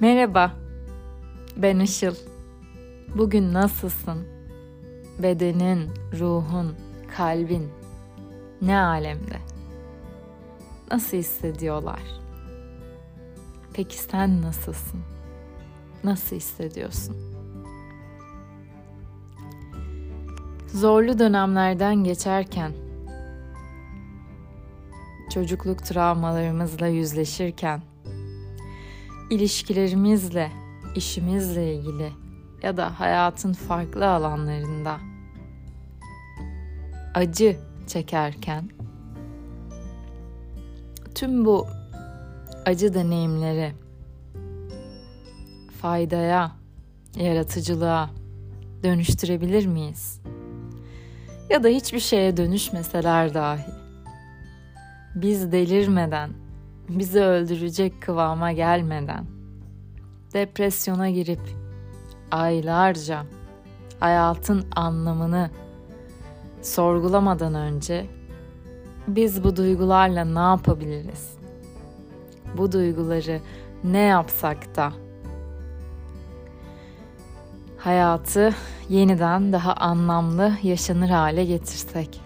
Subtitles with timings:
[0.00, 0.52] Merhaba,
[1.56, 2.14] ben Işıl.
[3.14, 4.26] Bugün nasılsın?
[5.22, 6.74] Bedenin, ruhun,
[7.16, 7.68] kalbin
[8.62, 9.36] ne alemde?
[10.90, 12.02] Nasıl hissediyorlar?
[13.72, 15.00] Peki sen nasılsın?
[16.04, 17.16] Nasıl hissediyorsun?
[20.66, 22.72] Zorlu dönemlerden geçerken,
[25.34, 27.82] çocukluk travmalarımızla yüzleşirken,
[29.30, 30.52] ilişkilerimizle,
[30.94, 32.12] işimizle ilgili
[32.62, 34.96] ya da hayatın farklı alanlarında
[37.14, 38.70] acı çekerken
[41.14, 41.66] tüm bu
[42.66, 43.72] acı deneyimleri
[45.80, 46.52] faydaya,
[47.16, 48.10] yaratıcılığa
[48.82, 50.20] dönüştürebilir miyiz?
[51.50, 53.70] Ya da hiçbir şeye dönüşmeseler dahi
[55.14, 56.30] biz delirmeden
[56.88, 59.26] bizi öldürecek kıvama gelmeden
[60.32, 61.40] depresyona girip
[62.30, 63.22] aylarca
[64.00, 65.50] hayatın anlamını
[66.62, 68.06] sorgulamadan önce
[69.08, 71.36] biz bu duygularla ne yapabiliriz?
[72.58, 73.40] Bu duyguları
[73.84, 74.92] ne yapsak da
[77.78, 78.54] hayatı
[78.88, 82.25] yeniden daha anlamlı yaşanır hale getirsek.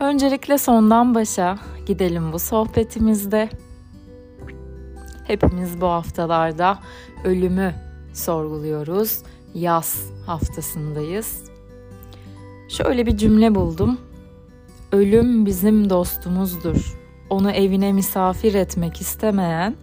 [0.00, 3.48] Öncelikle sondan başa gidelim bu sohbetimizde.
[5.24, 6.78] Hepimiz bu haftalarda
[7.24, 7.74] ölümü
[8.12, 9.22] sorguluyoruz.
[9.54, 11.44] Yaz haftasındayız.
[12.68, 13.98] Şöyle bir cümle buldum.
[14.92, 16.98] Ölüm bizim dostumuzdur.
[17.30, 19.76] Onu evine misafir etmek istemeyen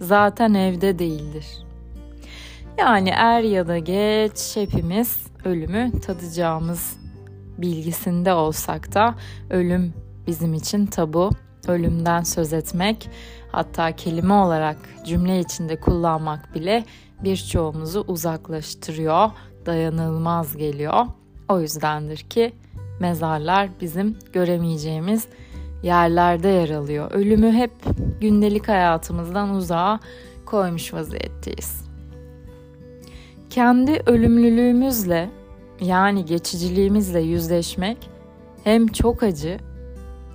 [0.00, 1.46] zaten evde değildir.
[2.78, 7.05] Yani er ya da geç hepimiz ölümü tadacağımız
[7.58, 9.14] bilgisinde olsak da
[9.50, 9.94] ölüm
[10.26, 11.30] bizim için tabu.
[11.68, 13.10] Ölümden söz etmek,
[13.52, 14.76] hatta kelime olarak
[15.06, 16.84] cümle içinde kullanmak bile
[17.24, 19.30] birçoğumuzu uzaklaştırıyor,
[19.66, 21.06] dayanılmaz geliyor.
[21.48, 22.52] O yüzdendir ki
[23.00, 25.28] mezarlar bizim göremeyeceğimiz
[25.82, 27.10] yerlerde yer alıyor.
[27.10, 27.72] Ölümü hep
[28.20, 30.00] gündelik hayatımızdan uzağa
[30.44, 31.86] koymuş vaziyetteyiz.
[33.50, 35.30] Kendi ölümlülüğümüzle
[35.80, 38.10] yani geçiciliğimizle yüzleşmek
[38.64, 39.58] hem çok acı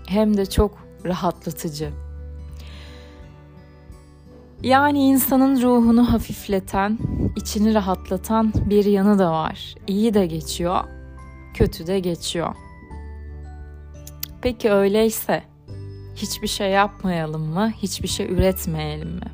[0.07, 1.90] hem de çok rahatlatıcı.
[4.63, 7.00] Yani insanın ruhunu hafifleten,
[7.35, 9.75] içini rahatlatan bir yanı da var.
[9.88, 10.84] İyi de geçiyor,
[11.53, 12.56] kötü de geçiyor.
[14.41, 15.44] Peki öyleyse
[16.16, 17.72] hiçbir şey yapmayalım mı?
[17.78, 19.31] Hiçbir şey üretmeyelim mi?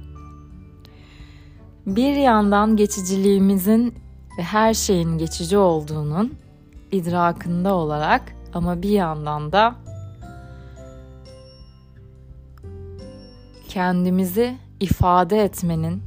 [1.85, 3.94] Bir yandan geçiciliğimizin
[4.38, 6.34] ve her şeyin geçici olduğunun
[6.92, 8.22] idrakında olarak
[8.53, 9.75] ama bir yandan da
[13.68, 16.03] kendimizi ifade etmenin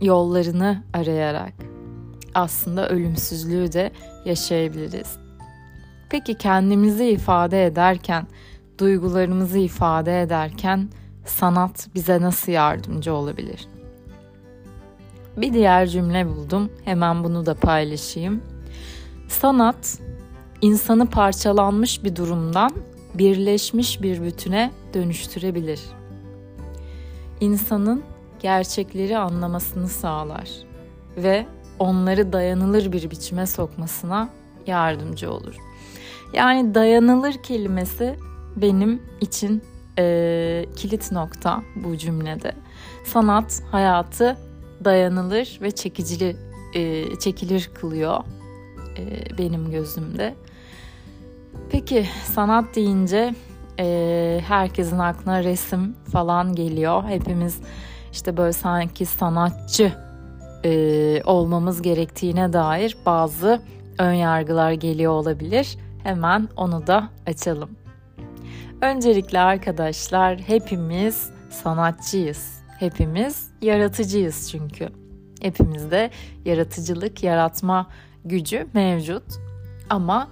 [0.00, 1.52] yollarını arayarak
[2.34, 3.92] aslında ölümsüzlüğü de
[4.24, 5.16] yaşayabiliriz.
[6.10, 8.26] Peki kendimizi ifade ederken,
[8.78, 10.88] duygularımızı ifade ederken
[11.26, 13.68] sanat bize nasıl yardımcı olabilir?
[15.36, 16.70] Bir diğer cümle buldum.
[16.84, 18.42] Hemen bunu da paylaşayım.
[19.28, 19.98] Sanat
[20.62, 22.72] insanı parçalanmış bir durumdan
[23.14, 25.80] birleşmiş bir bütüne dönüştürebilir.
[27.40, 28.02] İnsanın
[28.40, 30.50] gerçekleri anlamasını sağlar
[31.16, 31.46] ve
[31.78, 34.28] onları dayanılır bir biçime sokmasına
[34.66, 35.56] yardımcı olur.
[36.32, 38.16] Yani dayanılır kelimesi
[38.56, 39.62] benim için
[39.98, 42.52] e, kilit nokta bu cümlede.
[43.04, 44.36] Sanat hayatı
[44.84, 46.36] dayanılır ve çekicili
[46.74, 48.20] e, çekilir kılıyor
[48.98, 50.34] e, benim gözümde.
[51.70, 53.34] Peki sanat deyince
[53.78, 57.04] e, herkesin aklına resim falan geliyor.
[57.04, 57.58] Hepimiz
[58.12, 59.92] işte böyle sanki sanatçı
[60.64, 63.62] e, olmamız gerektiğine dair bazı
[63.98, 65.78] ön yargılar geliyor olabilir.
[66.02, 67.70] Hemen onu da açalım.
[68.80, 72.61] Öncelikle arkadaşlar hepimiz sanatçıyız.
[72.82, 74.88] Hepimiz yaratıcıyız çünkü.
[75.42, 76.10] Hepimizde
[76.44, 77.90] yaratıcılık, yaratma
[78.24, 79.22] gücü mevcut.
[79.90, 80.28] Ama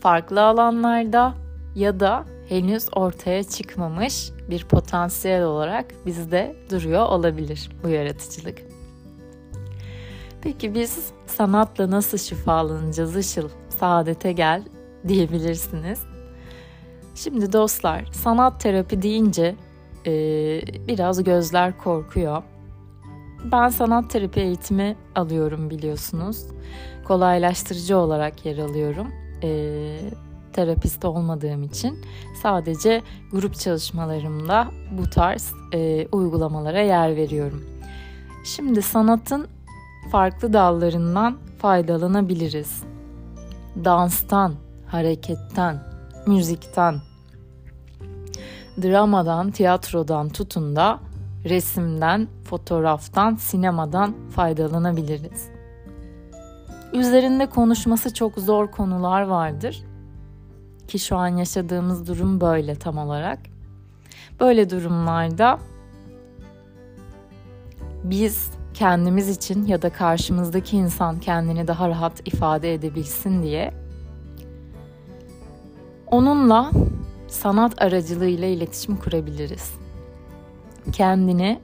[0.00, 1.34] farklı alanlarda
[1.74, 8.58] ya da henüz ortaya çıkmamış bir potansiyel olarak bizde duruyor olabilir bu yaratıcılık.
[10.42, 13.48] Peki biz sanatla nasıl şifalanacağız Işıl?
[13.68, 14.62] Saadete gel
[15.08, 16.00] diyebilirsiniz.
[17.14, 19.56] Şimdi dostlar sanat terapi deyince
[20.06, 20.12] e,
[20.88, 22.42] biraz gözler korkuyor.
[23.52, 26.46] Ben sanat terapi eğitimi alıyorum biliyorsunuz.
[27.04, 29.06] Kolaylaştırıcı olarak yer alıyorum.
[29.42, 30.00] E,
[30.52, 31.98] terapist olmadığım için
[32.42, 34.68] sadece grup çalışmalarımda
[34.98, 37.64] bu tarz e, uygulamalara yer veriyorum.
[38.44, 39.46] Şimdi sanatın
[40.10, 42.82] farklı dallarından faydalanabiliriz.
[43.84, 44.54] Danstan,
[44.86, 45.82] hareketten,
[46.26, 46.94] müzikten,
[48.82, 51.00] dramadan, tiyatrodan tutun da
[51.44, 55.48] resimden, fotoğraftan, sinemadan faydalanabiliriz.
[56.92, 59.82] Üzerinde konuşması çok zor konular vardır.
[60.88, 63.38] Ki şu an yaşadığımız durum böyle tam olarak.
[64.40, 65.58] Böyle durumlarda
[68.04, 73.74] biz kendimiz için ya da karşımızdaki insan kendini daha rahat ifade edebilsin diye
[76.06, 76.70] onunla
[77.28, 79.74] sanat aracılığıyla iletişim kurabiliriz.
[80.92, 81.60] Kendini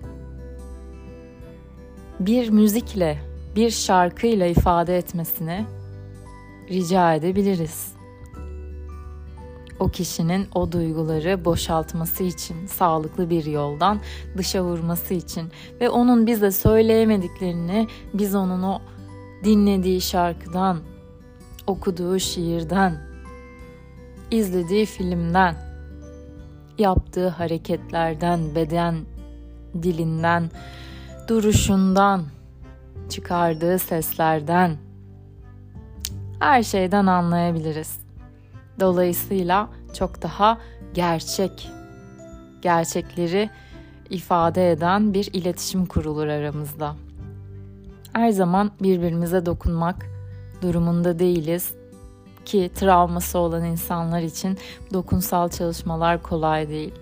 [2.21, 3.19] bir müzikle,
[3.57, 5.65] bir şarkıyla ifade etmesini
[6.69, 7.93] rica edebiliriz.
[9.81, 14.01] O kişinin o duyguları boşaltması için, sağlıklı bir yoldan
[14.37, 15.49] dışa vurması için
[15.81, 18.79] ve onun bize söyleyemediklerini biz onun o
[19.45, 20.79] dinlediği şarkıdan,
[21.67, 23.12] okuduğu şiirden,
[24.33, 25.57] izlediği filmden,
[26.79, 28.97] yaptığı hareketlerden, beden
[29.83, 30.51] dilinden,
[31.29, 32.23] duruşundan,
[33.09, 34.77] çıkardığı seslerden,
[36.41, 37.99] her şeyden anlayabiliriz.
[38.81, 40.59] Dolayısıyla çok daha
[40.95, 41.71] gerçek,
[42.63, 43.51] gerçekleri
[44.11, 46.97] ifade eden bir iletişim kurulur aramızda.
[48.13, 50.07] Her zaman birbirimize dokunmak
[50.63, 51.75] durumunda değiliz
[52.45, 54.59] ki travması olan insanlar için
[54.93, 56.95] dokunsal çalışmalar kolay değil.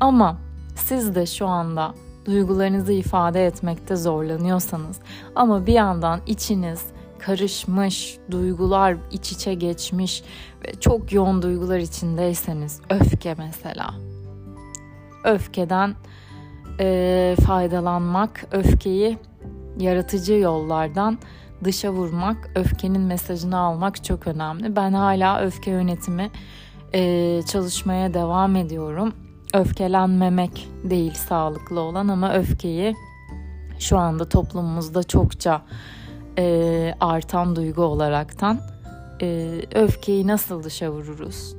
[0.00, 0.38] Ama
[0.76, 1.94] siz de şu anda
[2.24, 5.00] duygularınızı ifade etmekte zorlanıyorsanız
[5.34, 6.82] ama bir yandan içiniz
[7.18, 10.22] karışmış, duygular iç içe geçmiş
[10.64, 13.94] ve çok yoğun duygular içindeyseniz öfke mesela.
[15.24, 15.94] Öfkeden
[16.80, 19.18] e, faydalanmak, öfkeyi
[19.78, 21.18] yaratıcı yollardan
[21.64, 24.76] dışa vurmak, öfkenin mesajını almak çok önemli.
[24.76, 26.30] Ben hala öfke yönetimi
[26.94, 29.12] e, çalışmaya devam ediyorum.
[29.54, 32.94] Öfkelenmemek değil sağlıklı olan ama öfkeyi
[33.78, 35.62] şu anda toplumumuzda çokça
[36.38, 38.60] e, artan duygu olaraktan
[39.22, 41.56] e, öfkeyi nasıl dışa vururuz?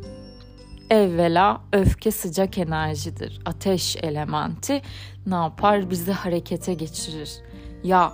[0.89, 3.39] Evvela öfke sıcak enerjidir.
[3.45, 4.81] Ateş elementi
[5.25, 5.89] ne yapar?
[5.89, 7.31] Bizi harekete geçirir.
[7.83, 8.13] Ya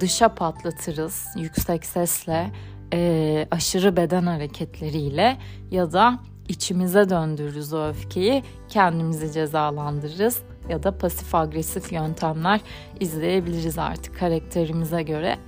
[0.00, 2.50] dışa patlatırız yüksek sesle,
[2.92, 5.38] e, aşırı beden hareketleriyle
[5.70, 6.18] ya da
[6.48, 12.60] içimize döndürürüz o öfkeyi, kendimizi cezalandırırız ya da pasif agresif yöntemler
[13.00, 15.38] izleyebiliriz artık karakterimize göre.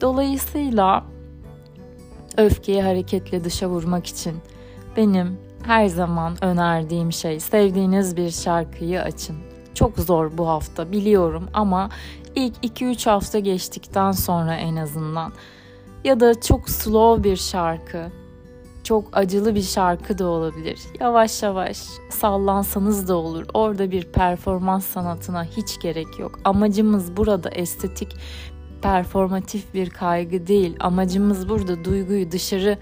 [0.00, 1.04] Dolayısıyla
[2.36, 4.36] öfkeyi hareketle dışa vurmak için
[4.96, 9.36] benim her zaman önerdiğim şey sevdiğiniz bir şarkıyı açın.
[9.78, 11.88] Çok zor bu hafta biliyorum ama
[12.34, 15.32] ilk 2-3 hafta geçtikten sonra en azından
[16.04, 18.06] ya da çok slow bir şarkı,
[18.84, 20.78] çok acılı bir şarkı da olabilir.
[21.00, 21.78] Yavaş yavaş
[22.10, 23.46] sallansanız da olur.
[23.54, 26.38] Orada bir performans sanatına hiç gerek yok.
[26.44, 28.16] Amacımız burada estetik,
[28.82, 30.76] performatif bir kaygı değil.
[30.80, 32.78] Amacımız burada duyguyu dışarı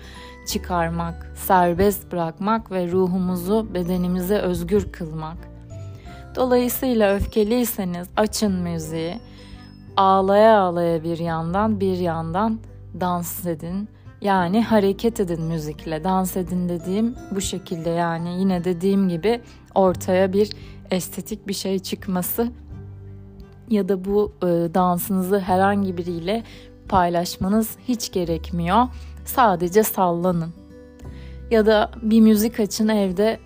[0.47, 5.56] çıkarmak, serbest bırakmak ve ruhumuzu bedenimize özgür kılmak.
[6.37, 9.19] Dolayısıyla öfkeliyseniz açın müziği
[9.97, 12.59] ağlaya ağlaya bir yandan bir yandan
[13.01, 13.89] dans edin.
[14.21, 16.05] Yani hareket edin müzikle.
[16.05, 19.41] Dans edin dediğim bu şekilde yani yine dediğim gibi
[19.75, 20.51] ortaya bir
[20.91, 22.49] estetik bir şey çıkması
[23.71, 26.43] ya da bu e, dansınızı herhangi biriyle
[26.89, 28.87] paylaşmanız hiç gerekmiyor.
[29.25, 30.55] Sadece sallanın.
[31.51, 33.39] Ya da bir müzik açın evde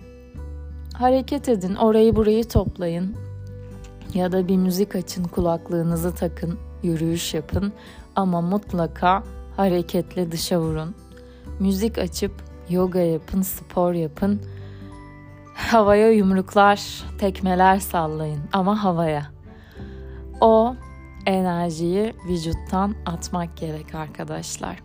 [1.01, 3.15] hareket edin, orayı burayı toplayın
[4.13, 7.73] ya da bir müzik açın, kulaklığınızı takın, yürüyüş yapın
[8.15, 9.23] ama mutlaka
[9.57, 10.95] hareketle dışa vurun.
[11.59, 12.31] Müzik açıp
[12.69, 14.41] yoga yapın, spor yapın.
[15.55, 19.25] Havaya yumruklar, tekmeler sallayın ama havaya.
[20.41, 20.75] O
[21.25, 24.83] enerjiyi vücuttan atmak gerek arkadaşlar.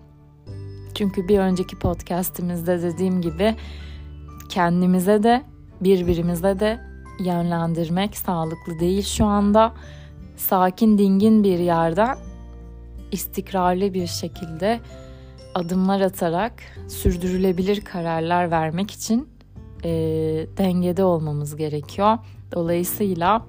[0.94, 3.56] Çünkü bir önceki podcast'imizde dediğim gibi
[4.48, 5.42] kendimize de
[5.80, 6.80] birbirimize de
[7.18, 9.72] yönlendirmek sağlıklı değil şu anda.
[10.36, 12.16] Sakin, dingin bir yerden
[13.12, 14.80] istikrarlı bir şekilde
[15.54, 16.52] adımlar atarak
[16.88, 19.28] sürdürülebilir kararlar vermek için
[19.84, 19.90] e,
[20.56, 22.18] dengede olmamız gerekiyor.
[22.52, 23.46] Dolayısıyla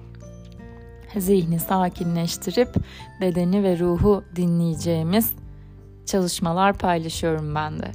[1.16, 2.68] zihni sakinleştirip
[3.20, 5.32] bedeni ve ruhu dinleyeceğimiz
[6.06, 7.92] çalışmalar paylaşıyorum ben de.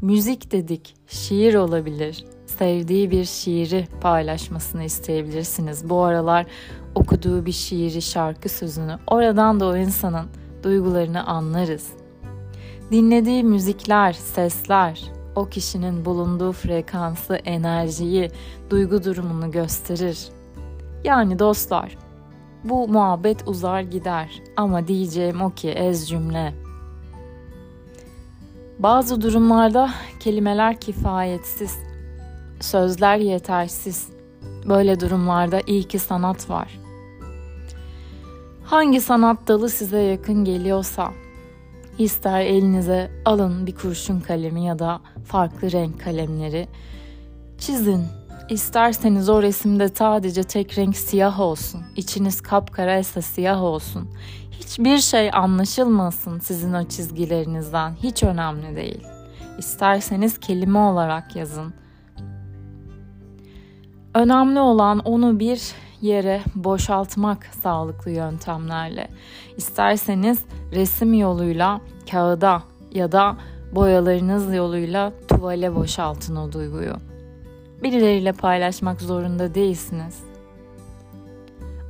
[0.00, 2.24] Müzik dedik, şiir olabilir.
[2.58, 5.88] Sevdiği bir şiiri paylaşmasını isteyebilirsiniz.
[5.90, 6.46] Bu aralar
[6.94, 10.26] okuduğu bir şiiri, şarkı sözünü oradan da o insanın
[10.62, 11.88] duygularını anlarız.
[12.90, 15.02] Dinlediği müzikler, sesler
[15.36, 18.30] o kişinin bulunduğu frekansı, enerjiyi,
[18.70, 20.28] duygu durumunu gösterir.
[21.04, 21.96] Yani dostlar,
[22.64, 26.54] bu muhabbet uzar gider ama diyeceğim o ki ez cümle.
[28.78, 29.90] Bazı durumlarda
[30.20, 31.78] kelimeler kifayetsiz,
[32.62, 34.08] sözler yetersiz.
[34.68, 36.78] Böyle durumlarda iyi ki sanat var.
[38.64, 41.12] Hangi sanat dalı size yakın geliyorsa,
[41.98, 46.68] ister elinize alın bir kurşun kalemi ya da farklı renk kalemleri,
[47.58, 48.04] çizin.
[48.50, 54.08] İsterseniz o resimde sadece tek renk siyah olsun, içiniz kapkara ise siyah olsun.
[54.50, 59.02] Hiçbir şey anlaşılmasın sizin o çizgilerinizden, hiç önemli değil.
[59.58, 61.74] İsterseniz kelime olarak yazın.
[64.14, 69.08] Önemli olan onu bir yere boşaltmak sağlıklı yöntemlerle.
[69.56, 73.36] İsterseniz resim yoluyla kağıda ya da
[73.74, 76.94] boyalarınız yoluyla tuvale boşaltın o duyguyu.
[77.82, 80.20] Birileriyle paylaşmak zorunda değilsiniz.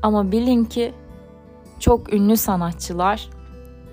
[0.02, 0.92] Ama bilin ki
[1.80, 3.30] çok ünlü sanatçılar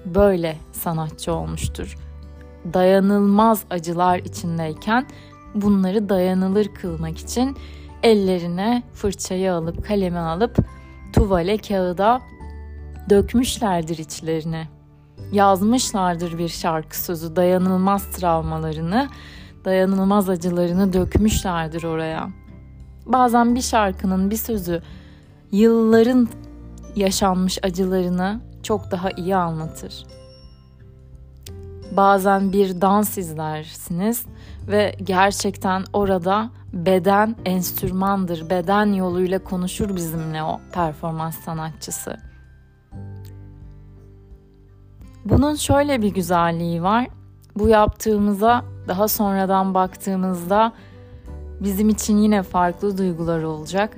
[0.06, 1.98] böyle sanatçı olmuştur.
[2.74, 5.08] Dayanılmaz acılar içindeyken
[5.56, 7.58] bunları dayanılır kılmak için
[8.04, 10.58] ellerine fırçayı alıp kalemi alıp
[11.14, 12.22] tuvale kağıda
[13.10, 14.68] dökmüşlerdir içlerine.
[15.32, 19.08] Yazmışlardır bir şarkı sözü dayanılmaz travmalarını,
[19.66, 22.30] dayanılmaz acılarını dökmüşlerdir oraya.
[23.06, 24.82] Bazen bir şarkının bir sözü
[25.52, 26.30] yılların
[26.96, 30.19] yaşanmış acılarını çok daha iyi anlatır.
[31.92, 34.26] Bazen bir dans izlersiniz
[34.68, 38.50] ve gerçekten orada beden enstrümandır.
[38.50, 42.18] Beden yoluyla konuşur bizimle o performans sanatçısı.
[45.26, 47.08] Bunun şöyle bir güzelliği var.
[47.56, 50.74] Bu yaptığımıza daha sonradan baktığımızda
[51.60, 53.98] bizim için yine farklı duygular olacak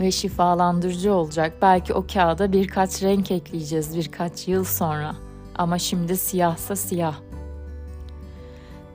[0.00, 1.52] ve şifalandırıcı olacak.
[1.62, 5.14] Belki o kağıda birkaç renk ekleyeceğiz birkaç yıl sonra.
[5.54, 7.14] Ama şimdi siyahsa siyah.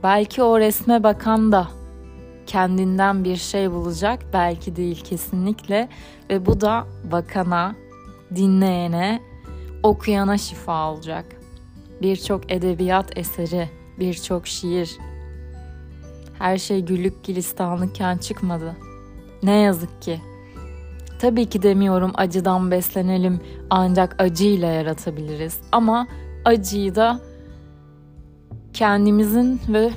[0.04, 1.68] Belki o resme bakan da
[2.48, 5.90] kendinden bir şey bulacak, belki değil kesinlikle
[6.30, 7.76] ve bu da bakana,
[8.36, 9.22] dinleyene,
[9.84, 11.26] okuyana şifa olacak.
[12.02, 14.98] Birçok edebiyat eseri, birçok şiir.
[16.40, 18.76] Her şey güllük gülistanlıkken çıkmadı.
[19.44, 20.20] Ne yazık ki.
[21.20, 23.40] Tabii ki demiyorum acıdan beslenelim
[23.70, 26.08] ancak acıyla yaratabiliriz ama
[26.46, 27.20] acıyı da
[28.74, 29.92] kendimizin ve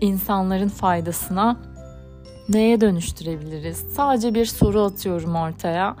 [0.00, 1.56] insanların faydasına
[2.48, 3.76] neye dönüştürebiliriz?
[3.76, 5.96] Sadece bir soru atıyorum ortaya.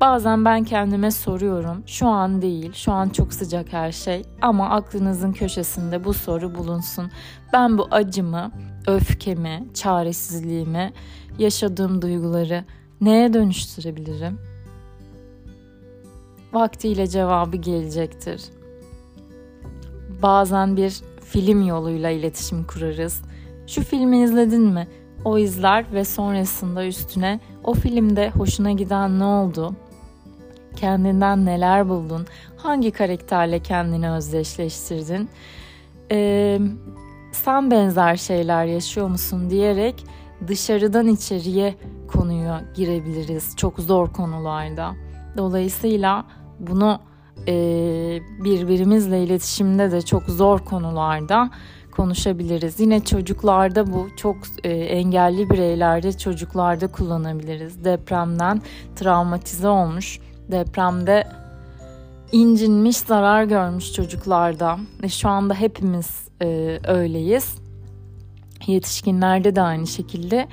[0.00, 1.82] Bazen ben kendime soruyorum.
[1.86, 7.10] Şu an değil, şu an çok sıcak her şey ama aklınızın köşesinde bu soru bulunsun.
[7.52, 8.52] Ben bu acımı,
[8.86, 10.92] öfkemi, çaresizliğimi,
[11.38, 12.64] yaşadığım duyguları
[13.00, 14.38] neye dönüştürebilirim?
[16.52, 18.59] Vaktiyle cevabı gelecektir.
[20.22, 23.22] Bazen bir film yoluyla iletişim kurarız.
[23.66, 24.88] Şu filmi izledin mi?
[25.24, 29.74] O izler ve sonrasında üstüne o filmde hoşuna giden ne oldu?
[30.76, 32.26] Kendinden neler buldun?
[32.56, 35.28] Hangi karakterle kendini özdeşleştirdin?
[36.10, 36.58] Ee,
[37.32, 40.04] sen benzer şeyler yaşıyor musun diyerek
[40.46, 41.74] dışarıdan içeriye
[42.08, 44.94] konuya girebiliriz çok zor konularda.
[45.36, 46.24] Dolayısıyla
[46.58, 47.00] bunu
[47.48, 47.54] e,
[48.44, 51.50] birbirimizle iletişimde de çok zor konularda
[51.90, 52.80] konuşabiliriz.
[52.80, 57.84] Yine çocuklarda bu çok e, engelli bireylerde çocuklarda kullanabiliriz.
[57.84, 58.62] Depremden
[58.96, 60.20] travmatize olmuş,
[60.50, 61.26] depremde
[62.32, 67.54] incinmiş, zarar görmüş çocuklarda ve şu anda hepimiz e, öyleyiz.
[68.66, 70.48] Yetişkinlerde de aynı şekilde.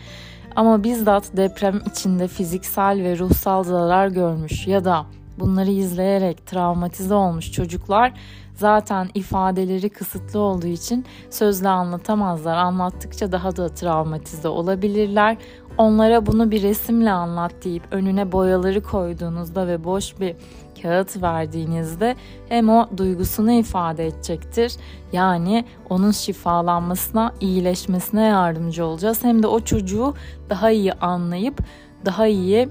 [0.56, 5.06] Ama bizzat deprem içinde fiziksel ve ruhsal zarar görmüş ya da
[5.40, 8.14] bunları izleyerek travmatize olmuş çocuklar
[8.58, 12.58] zaten ifadeleri kısıtlı olduğu için sözle anlatamazlar.
[12.58, 15.38] Anlattıkça daha da travmatize olabilirler.
[15.78, 20.36] Onlara bunu bir resimle anlat deyip önüne boyaları koyduğunuzda ve boş bir
[20.82, 22.16] kağıt verdiğinizde
[22.50, 24.74] hem o duygusunu ifade edecektir.
[25.14, 29.24] Yani onun şifalanmasına, iyileşmesine yardımcı olacağız.
[29.24, 30.14] Hem de o çocuğu
[30.50, 31.62] daha iyi anlayıp
[32.06, 32.70] daha iyi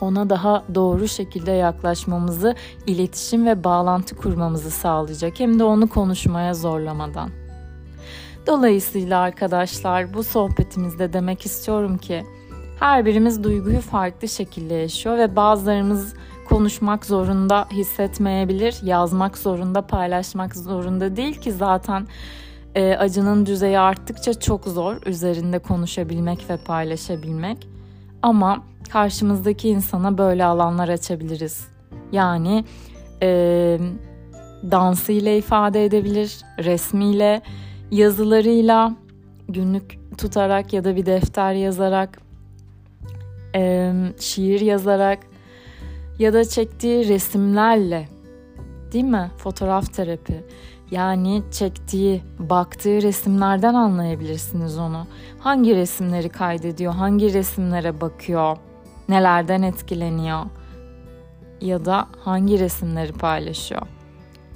[0.00, 2.54] ona daha doğru şekilde yaklaşmamızı,
[2.86, 5.40] iletişim ve bağlantı kurmamızı sağlayacak.
[5.40, 7.30] Hem de onu konuşmaya zorlamadan.
[8.46, 12.24] Dolayısıyla arkadaşlar bu sohbetimizde demek istiyorum ki
[12.80, 16.14] her birimiz duyguyu farklı şekilde yaşıyor ve bazılarımız
[16.48, 22.06] konuşmak zorunda hissetmeyebilir, yazmak zorunda, paylaşmak zorunda değil ki zaten
[22.74, 27.68] e, acının düzeyi arttıkça çok zor üzerinde konuşabilmek ve paylaşabilmek.
[28.22, 31.68] Ama karşımızdaki insana böyle alanlar açabiliriz.
[32.12, 32.64] Yani
[33.22, 33.78] e,
[34.70, 37.42] dansıyla ifade edebilir, resmiyle,
[37.90, 38.96] yazılarıyla,
[39.48, 42.18] günlük tutarak ya da bir defter yazarak,
[43.54, 45.18] e, şiir yazarak
[46.18, 48.08] ya da çektiği resimlerle
[48.92, 49.30] değil mi?
[49.36, 50.44] Fotoğraf terapi.
[50.90, 55.06] Yani çektiği, baktığı resimlerden anlayabilirsiniz onu.
[55.38, 58.56] Hangi resimleri kaydediyor, hangi resimlere bakıyor,
[59.08, 60.40] nelerden etkileniyor
[61.60, 63.82] ya da hangi resimleri paylaşıyor.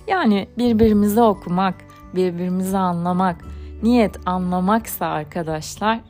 [0.06, 1.74] Yani birbirimizi okumak,
[2.14, 3.36] birbirimizi anlamak,
[3.82, 6.00] niyet anlamaksa arkadaşlar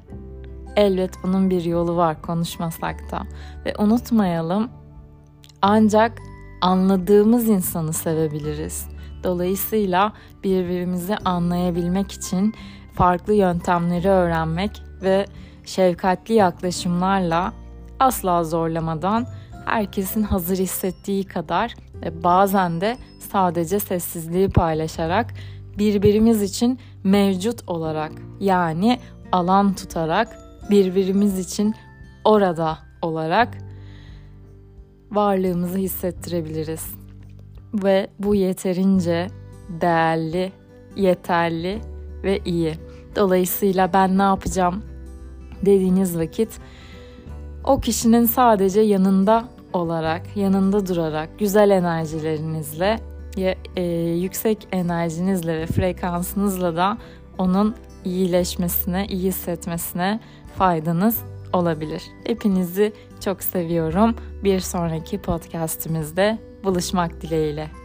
[0.76, 3.22] elbet bunun bir yolu var konuşmasak da.
[3.64, 4.70] Ve unutmayalım
[5.62, 6.18] ancak
[6.60, 8.88] anladığımız insanı sevebiliriz.
[9.24, 10.12] Dolayısıyla
[10.44, 12.54] birbirimizi anlayabilmek için
[12.94, 15.26] farklı yöntemleri öğrenmek ve
[15.64, 17.52] şefkatli yaklaşımlarla
[18.00, 19.26] asla zorlamadan
[19.64, 22.96] herkesin hazır hissettiği kadar ve bazen de
[23.32, 25.34] sadece sessizliği paylaşarak
[25.78, 29.00] birbirimiz için mevcut olarak yani
[29.32, 30.38] alan tutarak
[30.70, 31.74] birbirimiz için
[32.24, 33.58] orada olarak
[35.10, 36.94] varlığımızı hissettirebiliriz.
[37.74, 39.26] Ve bu yeterince
[39.80, 40.52] değerli,
[40.96, 41.80] yeterli
[42.24, 42.74] ve iyi.
[43.16, 44.82] Dolayısıyla ben ne yapacağım
[45.62, 46.60] dediğiniz vakit
[47.64, 53.00] o kişinin sadece yanında olarak, yanında durarak, güzel enerjilerinizle,
[53.76, 53.82] e,
[54.22, 56.98] yüksek enerjinizle ve frekansınızla da
[57.38, 57.74] onun
[58.04, 60.20] iyileşmesine, iyi hissetmesine
[60.56, 61.18] faydanız
[61.52, 62.02] olabilir.
[62.26, 64.14] Hepinizi çok seviyorum.
[64.44, 67.79] Bir sonraki podcast'imizde buluşmak dileğiyle.